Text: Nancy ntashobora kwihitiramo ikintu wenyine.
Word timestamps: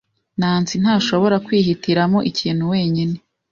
Nancy 0.39 0.75
ntashobora 0.81 1.35
kwihitiramo 1.45 2.19
ikintu 2.31 2.63
wenyine. 2.71 3.15